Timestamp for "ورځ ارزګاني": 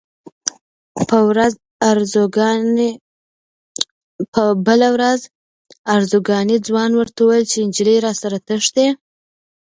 4.95-6.57